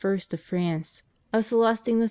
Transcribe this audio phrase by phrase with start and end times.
[0.03, 1.99] of France; of Celestine III.